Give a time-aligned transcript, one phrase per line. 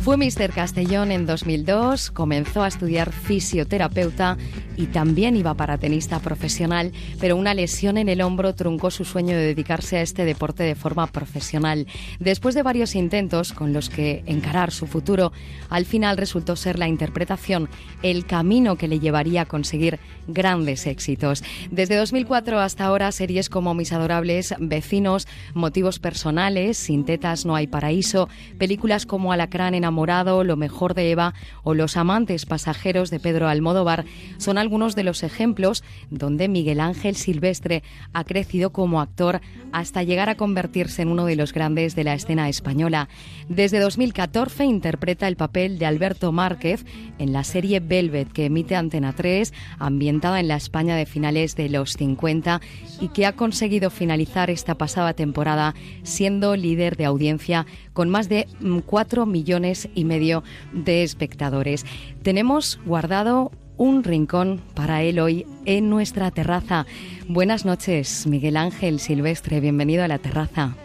[0.00, 0.52] Fue Mr.
[0.54, 4.38] Castellón en 2002, comenzó a estudiar fisioterapeuta
[4.76, 9.36] y también iba para tenista profesional, pero una lesión en el hombro truncó su sueño
[9.36, 11.86] de dedicarse a este deporte de forma profesional.
[12.20, 15.32] Después de varios intentos con los que encarar su futuro,
[15.68, 17.68] al final resultó ser la interpretación
[18.02, 21.42] el camino que le llevaría a conseguir grandes éxitos.
[21.70, 27.66] Desde 2004 hasta ahora, series como Mis adorables vecinos, Motivos personales, Sin tetas no hay
[27.66, 28.28] paraíso,
[28.58, 34.04] películas como Alacrán Lo mejor de Eva o Los amantes pasajeros de Pedro Almodóvar
[34.36, 39.40] son algunos de los ejemplos donde Miguel Ángel Silvestre ha crecido como actor
[39.72, 43.08] hasta llegar a convertirse en uno de los grandes de la escena española.
[43.48, 46.84] Desde 2014 interpreta el papel de Alberto Márquez
[47.18, 51.68] en la serie Velvet que emite Antena 3, ambientada en la España de finales de
[51.68, 52.60] los 50
[53.00, 57.66] y que ha conseguido finalizar esta pasada temporada siendo líder de audiencia
[57.98, 58.46] con más de
[58.86, 61.84] 4 mm, millones y medio de espectadores.
[62.22, 66.86] Tenemos guardado un rincón para él hoy en nuestra terraza.
[67.26, 70.76] Buenas noches, Miguel Ángel Silvestre, bienvenido a la terraza.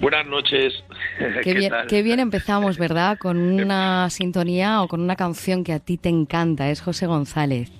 [0.00, 0.82] Buenas noches.
[1.44, 3.16] Qué, bien, qué bien empezamos, ¿verdad?
[3.16, 7.70] Con una sintonía o con una canción que a ti te encanta, es José González.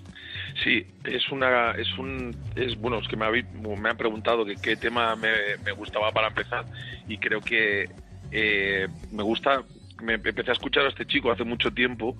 [0.62, 4.76] Sí, es una, es un, es bueno, es que me, me han preguntado que qué
[4.76, 6.64] tema me, gustaba para empezar
[7.08, 7.88] y creo que
[8.32, 9.62] eh, me gusta,
[10.02, 12.16] me empecé a escuchar a este chico hace mucho tiempo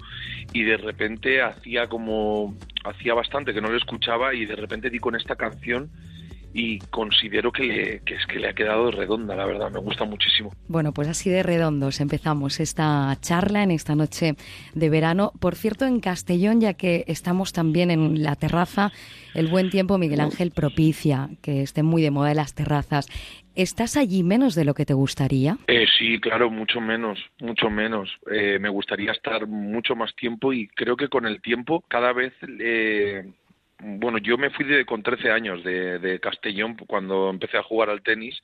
[0.52, 2.54] y de repente hacía como,
[2.84, 5.91] hacía bastante que no lo escuchaba y de repente di con esta canción
[6.55, 10.53] y considero que, es que le ha quedado redonda, la verdad, me gusta muchísimo.
[10.69, 14.34] Bueno, pues así de redondos empezamos esta charla en esta noche
[14.75, 15.33] de verano.
[15.41, 18.92] Por cierto, en Castellón, ya que estamos también en la terraza,
[19.34, 23.09] el buen tiempo Miguel Ángel propicia que esté muy de moda las terrazas.
[23.55, 25.59] ¿Estás allí menos de lo que te gustaría?
[25.66, 28.09] Eh, sí, claro, mucho menos, mucho menos.
[28.31, 32.33] Eh, me gustaría estar mucho más tiempo y creo que con el tiempo cada vez
[32.61, 33.25] eh,
[33.83, 38.03] bueno, yo me fui de, con 13 años de, Castellón cuando empecé a jugar al
[38.03, 38.41] tenis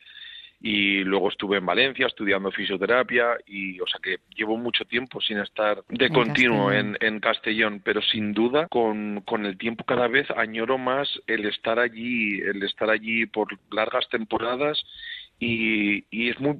[0.60, 5.38] y luego estuve en Valencia estudiando fisioterapia y o sea que llevo mucho tiempo sin
[5.38, 10.28] estar de continuo En, en, Castellón pero sin duda con, con el tiempo cada vez
[10.32, 14.82] añoro más el estar allí el estar allí por largas temporadas
[15.38, 16.58] y, y es muy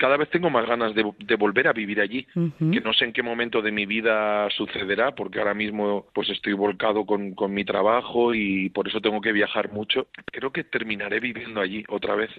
[0.00, 1.02] cada vez tengo más ganas de,
[1.36, 5.38] volver a vivir allí, que no sé en qué momento de mi vida sucederá, porque
[5.38, 9.70] ahora mismo pues estoy volcado con, con, mi trabajo y por eso tengo que viajar
[9.70, 10.06] mucho.
[10.32, 12.30] Creo que terminaré viviendo allí otra vez,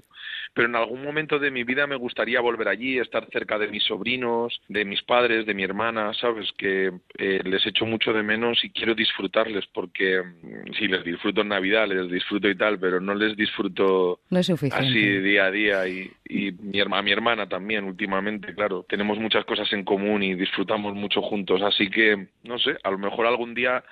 [0.55, 3.83] pero en algún momento de mi vida me gustaría volver allí, estar cerca de mis
[3.83, 8.63] sobrinos, de mis padres, de mi hermana, sabes que eh, les echo mucho de menos
[8.63, 12.99] y quiero disfrutarles porque mm, sí les disfruto en Navidad, les disfruto y tal, pero
[12.99, 15.87] no les disfruto así día a día.
[15.87, 20.33] Y, y mi, a mi hermana también últimamente, claro, tenemos muchas cosas en común y
[20.33, 23.83] disfrutamos mucho juntos, así que, no sé, a lo mejor algún día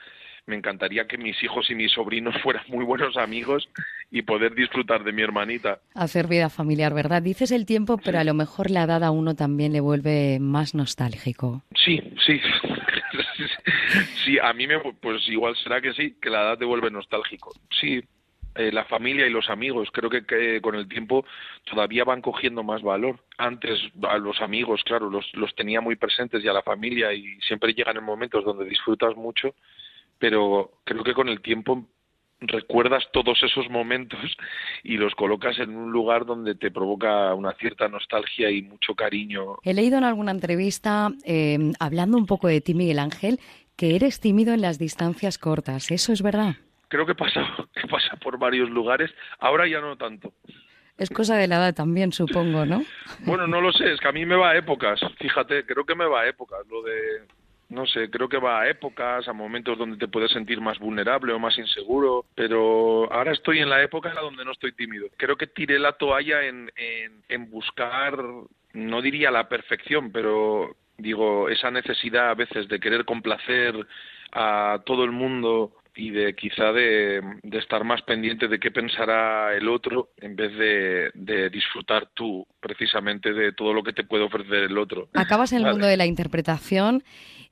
[0.47, 3.69] me encantaría que mis hijos y mis sobrinos fueran muy buenos amigos
[4.09, 5.79] y poder disfrutar de mi hermanita.
[5.93, 7.21] Hacer vida familiar, ¿verdad?
[7.21, 10.73] Dices el tiempo, pero a lo mejor la edad a uno también le vuelve más
[10.73, 11.61] nostálgico.
[11.75, 12.41] Sí, sí.
[14.25, 17.51] sí, a mí me, pues igual será que sí, que la edad te vuelve nostálgico.
[17.69, 18.01] Sí,
[18.55, 19.89] eh, la familia y los amigos.
[19.91, 21.25] Creo que, con el tiempo
[21.69, 23.19] todavía van cogiendo más valor.
[23.37, 27.39] Antes a los amigos, claro, los, los tenía muy presentes y a la familia y
[27.41, 29.55] siempre llegan en momentos donde disfrutas mucho,
[30.17, 31.87] pero creo que con el tiempo
[32.41, 34.19] recuerdas todos esos momentos
[34.83, 39.57] y los colocas en un lugar donde te provoca una cierta nostalgia y mucho cariño.
[39.63, 43.39] He leído en alguna entrevista, eh, hablando un poco de ti, Miguel Ángel,
[43.75, 45.91] que eres tímido en las distancias cortas.
[45.91, 46.55] ¿Eso es verdad?
[46.89, 47.41] Creo que pasa,
[47.73, 49.09] que pasa por varios lugares.
[49.39, 50.33] Ahora ya no tanto.
[50.97, 52.83] Es cosa de la edad también, supongo, ¿no?
[53.25, 55.95] Bueno, no lo sé, es que a mí me va a épocas, fíjate, creo que
[55.95, 57.21] me va a épocas, lo de,
[57.69, 61.31] no sé, creo que va a épocas, a momentos donde te puedes sentir más vulnerable
[61.31, 65.07] o más inseguro, pero ahora estoy en la época donde no estoy tímido.
[65.17, 68.17] Creo que tiré la toalla en, en, en buscar,
[68.73, 73.75] no diría la perfección, pero digo, esa necesidad a veces de querer complacer
[74.31, 79.67] a todo el mundo y de quizá de, estar más pendiente de qué pensará el
[79.67, 84.77] otro en vez de, disfrutar tú precisamente de todo lo que te puede ofrecer el
[84.77, 85.09] otro.
[85.13, 87.03] Acabas en el mundo de la interpretación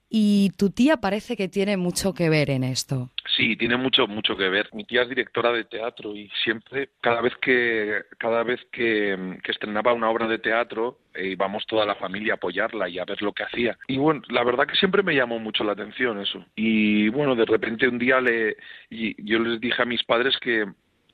[0.10, 3.10] y tu tía parece que tiene mucho que ver en esto.
[3.36, 4.70] Sí, tiene mucho mucho que ver.
[4.74, 9.94] Mi tía es directora de teatro y siempre cada vez que cada vez que, estrenaba
[9.94, 13.34] una obra de teatro eh, íbamos toda la familia a apoyarla y a ver lo
[13.34, 13.78] que hacía.
[13.88, 16.46] Y bueno, la verdad que siempre me llamó mucho la atención eso.
[16.56, 18.58] Y bueno, de repente un día le
[18.90, 20.66] y yo les dije a mis padres que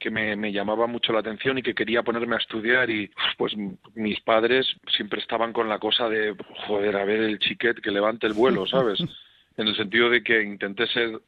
[0.04, 3.54] que me, me, llamaba mucho la atención y que quería ponerme a estudiar y pues
[3.96, 4.68] mis padres
[4.98, 6.36] siempre estaban con la cosa de
[6.68, 9.00] joder a ver el chiquet que levante el vuelo sabes
[9.58, 11.22] en el sentido de que intenté ser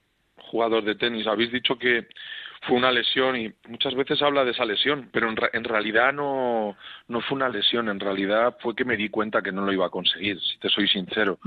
[0.51, 2.09] jugador de tenis habéis dicho que
[2.63, 6.75] fue una lesión y muchas veces habla de esa lesión, pero en, en, realidad no,
[7.07, 9.85] no fue una lesión, en realidad fue que me di cuenta que no lo iba
[9.85, 11.37] a conseguir, si te soy sincero.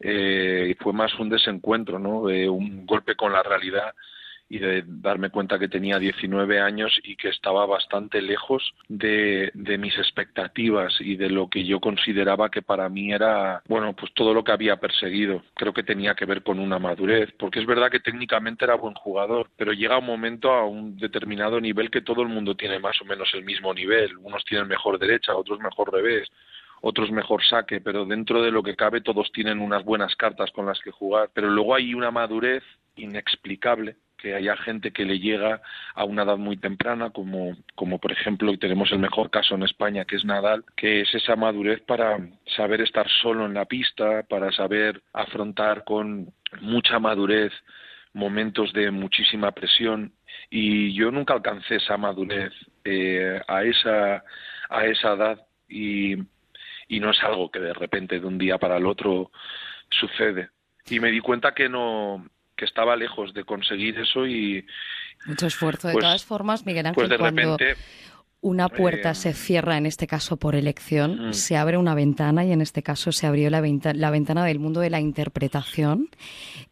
[0.00, 2.28] eh, y fue más un desencuentro, ¿no?
[2.28, 3.94] Eh, un golpe con la realidad
[4.48, 9.78] y de darme cuenta que tenía 19 años y que estaba bastante lejos de, de,
[9.78, 14.32] mis expectativas y de lo que yo consideraba que para mí era, bueno, pues todo
[14.32, 15.42] lo que había perseguido.
[15.54, 18.94] Creo que tenía que ver con una madurez, porque es verdad que técnicamente era buen
[18.94, 23.00] jugador, pero llega un momento a un determinado nivel que todo el mundo tiene más
[23.02, 24.16] o menos el mismo nivel.
[24.18, 26.28] Unos tienen mejor derecha, otros mejor revés
[26.82, 30.66] otros mejor saque, pero dentro de lo que cabe todos tienen unas buenas cartas con
[30.66, 31.30] las que jugar.
[31.32, 32.62] Pero luego hay una madurez
[32.96, 35.60] inexplicable que haya gente que le llega
[35.94, 39.62] a una edad muy temprana, como, como por ejemplo, y tenemos el mejor caso en
[39.62, 42.18] España, que es Nadal, que es esa madurez para
[42.56, 47.52] saber estar solo en la pista, para saber afrontar con mucha madurez
[48.12, 50.12] momentos de muchísima presión.
[50.50, 52.52] Y yo nunca alcancé esa madurez
[52.84, 54.24] eh, a esa
[54.68, 56.16] a esa edad y,
[56.88, 59.30] y no es algo que de repente de un día para el otro
[59.90, 60.50] sucede.
[60.88, 62.24] Y me di cuenta que no
[62.56, 64.66] que estaba lejos de conseguir eso y
[65.26, 67.80] mucho esfuerzo de pues, todas formas Miguel Ángel pues de cuando repente,
[68.40, 71.32] una puerta eh, se cierra en este caso por elección mm.
[71.34, 74.58] se abre una ventana y en este caso se abrió la, venta la ventana del
[74.58, 76.08] mundo de la interpretación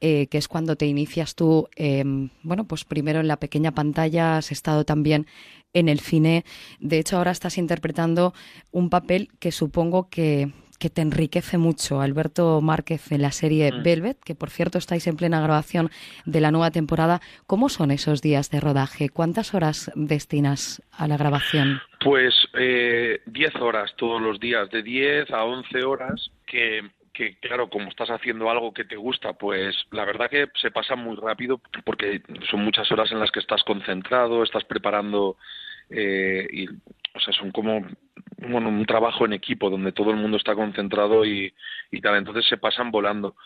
[0.00, 2.04] eh, que es cuando te inicias tú eh,
[2.42, 5.26] bueno pues primero en la pequeña pantalla has estado también
[5.72, 6.44] en el cine
[6.80, 8.34] de hecho ahora estás interpretando
[8.70, 13.82] un papel que supongo que que te enriquece mucho, Alberto Márquez, en la serie Mm.
[13.82, 15.90] Velvet, que por cierto estáis en plena grabación
[16.24, 17.20] de la nueva temporada.
[17.46, 19.08] ¿Cómo son esos días de rodaje?
[19.08, 21.80] ¿Cuántas horas destinas a la grabación?
[22.00, 26.82] Pues eh, 10 horas todos los días, de 10 a 11 horas, que,
[27.12, 30.96] que claro, como estás haciendo algo que te gusta, pues la verdad que se pasa
[30.96, 35.36] muy rápido porque son muchas horas en las que estás concentrado, estás preparando
[35.90, 37.86] eh, y, o sea, son como
[38.38, 41.52] bueno, un trabajo en equipo donde todo el mundo está concentrado y,
[41.90, 43.36] y tal, entonces se pasan volando.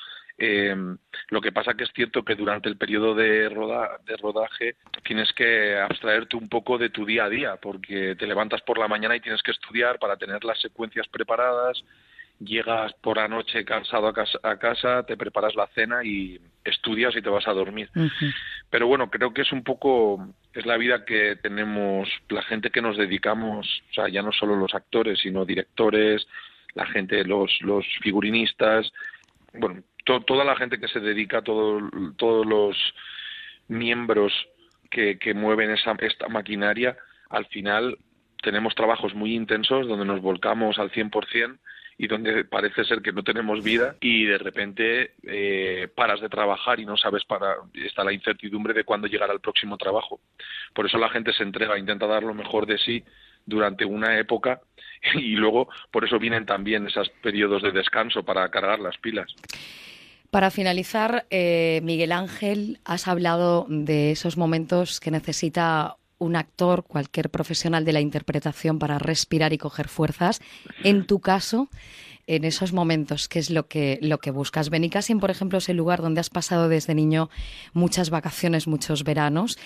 [0.40, 0.74] Eh,
[1.30, 5.76] lo que pasa que es cierto que durante el periodo de, de rodaje tienes que
[5.76, 9.20] abstraerte un poco de tu día a día, porque te levantas por la mañana y
[9.20, 11.82] tienes que estudiar para tener las secuencias preparadas,
[12.40, 17.16] llegas por la noche cansado a casa, a casa, te preparas la cena y estudias
[17.16, 17.90] y te vas a dormir.
[17.94, 18.34] Uh -huh.
[18.70, 22.82] Pero bueno, creo que es un poco, es la vida que tenemos la gente que
[22.82, 26.26] nos dedicamos, o sea, ya no solo los actores, sino directores,
[26.74, 28.92] la gente, los, los figurinistas,
[29.54, 31.80] bueno, to, toda la gente que se dedica, todo,
[32.16, 32.76] todos los
[33.68, 34.32] miembros
[34.90, 36.96] que, que mueven esa, esta maquinaria,
[37.30, 37.98] al final
[38.42, 41.58] tenemos trabajos muy intensos donde nos volcamos al 100%
[41.98, 46.78] y donde parece ser que no tenemos vida y de repente eh, paras de trabajar
[46.78, 50.20] y no sabes para está la incertidumbre de cuándo llegará el próximo trabajo.
[50.72, 53.02] Por eso la gente se entrega intenta dar lo mejor de sí
[53.44, 54.60] durante una época
[55.14, 59.34] y luego por eso vienen también esos periodos de descanso para cargar las pilas.
[60.30, 67.30] Para finalizar, eh, Miguel Ángel, has hablado de esos momentos que necesita un actor, cualquier
[67.30, 70.40] profesional de la interpretación para respirar y coger fuerzas.
[70.84, 71.68] En tu caso,
[72.26, 74.70] en esos momentos, ¿qué es lo que, lo que buscas?
[74.70, 77.30] Benicassim, por ejemplo, es el lugar donde has pasado desde niño
[77.72, 79.58] muchas vacaciones, muchos veranos.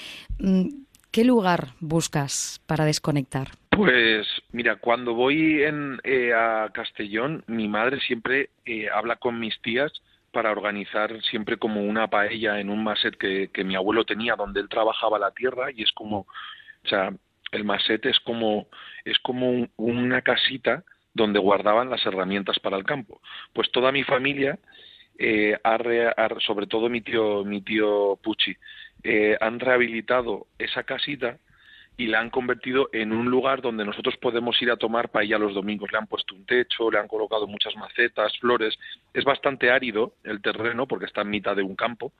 [1.10, 3.48] ¿Qué lugar buscas para desconectar?
[3.70, 9.92] Pues mira, cuando voy eh, a Castellón, mi madre siempre eh, habla con mis tías
[10.32, 14.60] para organizar siempre como una paella en un maset que, que, mi abuelo tenía donde
[14.60, 17.12] él trabajaba la tierra y es como, o sea,
[17.52, 18.66] el maset es como,
[19.04, 20.84] es como un, una casita
[21.14, 23.20] donde guardaban las herramientas para el campo.
[23.52, 24.58] Pues toda mi familia,
[25.18, 26.12] eh, ha re,
[26.44, 28.56] sobre todo mi tío, mi tío Pucci,
[29.04, 31.38] eh, han rehabilitado esa casita
[31.96, 35.54] y la han convertido en un lugar donde nosotros podemos ir a tomar paella los
[35.54, 35.92] domingos.
[35.92, 38.78] Le han puesto un techo, le han colocado muchas macetas, flores.
[39.12, 42.12] Es bastante árido el terreno porque está en mitad de un campo,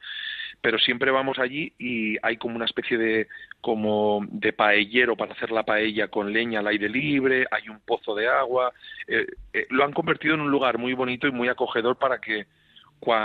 [0.60, 3.28] pero siempre vamos allí y hay como una especie de
[3.60, 8.14] como de paellero para hacer la paella con leña al aire libre, hay un pozo
[8.14, 8.72] de agua.
[9.08, 12.46] Eh, eh, lo han convertido en un lugar muy bonito y muy acogedor para que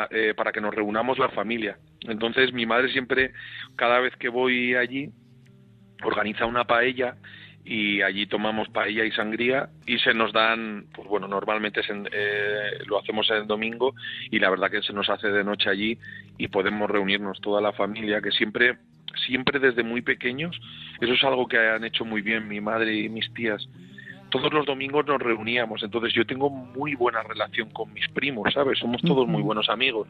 [0.09, 1.77] eh, para que nos reunamos la familia.
[2.01, 3.33] Entonces mi madre siempre,
[3.75, 5.11] cada vez que voy allí,
[6.03, 7.15] organiza una paella
[7.63, 12.79] y allí tomamos paella y sangría y se nos dan, pues bueno, normalmente se, eh,
[12.85, 13.93] lo hacemos el domingo
[14.31, 15.97] y la verdad que se nos hace de noche allí
[16.37, 18.77] y podemos reunirnos toda la familia, que siempre
[19.25, 20.59] siempre desde muy pequeños,
[21.01, 23.67] eso es algo que han hecho muy bien mi madre y mis tías.
[24.29, 28.79] Todos los domingos nos reuníamos, entonces yo tengo muy buena relación con mis primos, ¿sabes?
[28.79, 30.07] Somos todos muy buenos amigos.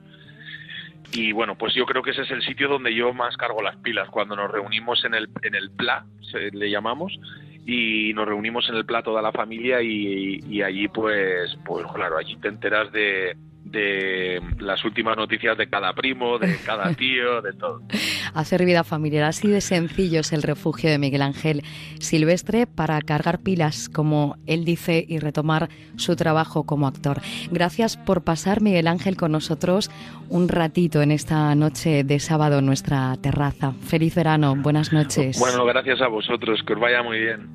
[1.11, 3.77] Y bueno, pues yo creo que ese es el sitio donde yo más cargo las
[3.77, 6.05] pilas, cuando nos reunimos en el, en el PLA,
[6.51, 7.17] le llamamos,
[7.65, 12.17] y nos reunimos en el PLA toda la familia y, y allí pues, pues claro,
[12.17, 13.35] allí te enteras de,
[13.71, 17.81] de las últimas noticias de cada primo, de cada tío, de todo.
[18.33, 21.63] Hacer vida familiar, así de sencillo es el refugio de Miguel Ángel
[21.99, 27.21] Silvestre para cargar pilas, como él dice, y retomar su trabajo como actor.
[27.51, 29.89] Gracias por pasar, Miguel Ángel, con nosotros
[30.29, 33.73] un ratito en esta noche de sábado en nuestra terraza.
[33.87, 35.39] Feliz verano, buenas noches.
[35.39, 37.47] Bueno, gracias a vosotros, que os vaya muy bien.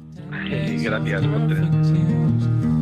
[0.83, 1.23] Gracias,